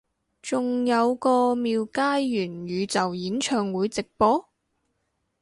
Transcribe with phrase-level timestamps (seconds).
[0.41, 4.47] 仲有個廟街元宇宙演唱會直播？